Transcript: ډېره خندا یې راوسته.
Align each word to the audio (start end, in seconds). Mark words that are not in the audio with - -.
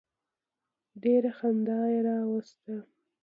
ډېره 1.03 1.31
خندا 1.37 1.79
یې 1.91 1.99
راوسته. 2.07 2.75